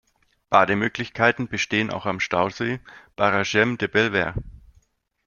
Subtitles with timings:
[0.49, 2.79] Bademöglichkeiten bestehen auch am Stausee
[3.15, 4.33] "Barragem de Belver".